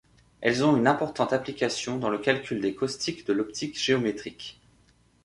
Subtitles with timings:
[0.41, 4.59] Elles ont une importante application dans le calcul des caustiques de l'optique géométrique.